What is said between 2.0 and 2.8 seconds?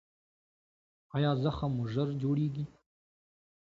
جوړیږي؟